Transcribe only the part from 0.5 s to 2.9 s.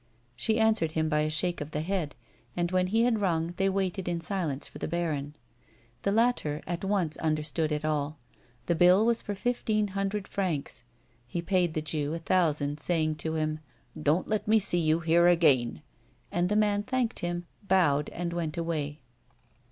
answered him by a shake of the head, and when